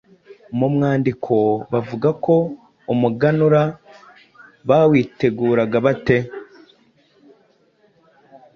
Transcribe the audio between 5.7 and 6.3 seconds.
bate?